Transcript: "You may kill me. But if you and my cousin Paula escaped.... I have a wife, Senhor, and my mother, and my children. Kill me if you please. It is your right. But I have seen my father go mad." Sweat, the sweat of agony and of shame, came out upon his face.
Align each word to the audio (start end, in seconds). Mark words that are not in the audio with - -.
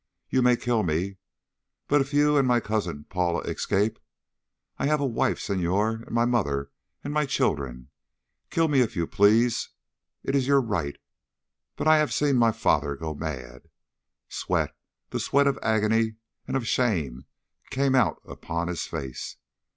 "You 0.31 0.41
may 0.41 0.55
kill 0.57 0.81
me. 0.81 1.17
But 1.87 2.01
if 2.01 2.11
you 2.11 2.35
and 2.35 2.47
my 2.47 2.59
cousin 2.59 3.03
Paula 3.07 3.41
escaped.... 3.41 3.99
I 4.79 4.87
have 4.87 4.99
a 4.99 5.05
wife, 5.05 5.37
Senhor, 5.39 5.91
and 6.07 6.09
my 6.09 6.25
mother, 6.25 6.71
and 7.03 7.13
my 7.13 7.27
children. 7.27 7.91
Kill 8.49 8.67
me 8.67 8.81
if 8.81 8.95
you 8.95 9.05
please. 9.05 9.69
It 10.23 10.33
is 10.35 10.47
your 10.47 10.59
right. 10.59 10.97
But 11.75 11.87
I 11.87 11.97
have 11.97 12.11
seen 12.11 12.37
my 12.37 12.51
father 12.51 12.95
go 12.95 13.13
mad." 13.13 13.69
Sweat, 14.27 14.75
the 15.11 15.19
sweat 15.19 15.45
of 15.45 15.59
agony 15.61 16.15
and 16.47 16.57
of 16.57 16.65
shame, 16.67 17.25
came 17.69 17.93
out 17.93 18.23
upon 18.25 18.69
his 18.69 18.87
face. 18.87 19.37